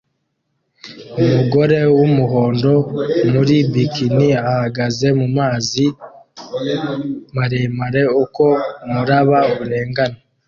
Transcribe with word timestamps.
Umugore 1.21 1.79
wumuhondo 1.97 2.73
muri 3.33 3.55
bikini 3.73 4.29
ahagaze 4.51 5.07
mumazi 5.19 5.85
maremare 7.35 8.03
uko 8.23 8.43
umuraba 8.85 9.39
urengana 9.63 10.17